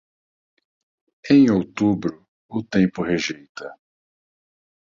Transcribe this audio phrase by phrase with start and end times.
[1.33, 2.13] Em outubro,
[2.57, 3.67] o tempo rejeita.